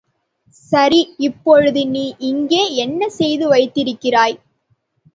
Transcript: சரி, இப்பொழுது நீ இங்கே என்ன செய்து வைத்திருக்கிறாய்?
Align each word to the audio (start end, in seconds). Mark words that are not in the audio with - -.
சரி, 0.71 0.99
இப்பொழுது 1.17 1.87
நீ 1.87 2.15
இங்கே 2.29 2.75
என்ன 2.75 3.09
செய்து 3.09 3.47
வைத்திருக்கிறாய்? 3.47 4.37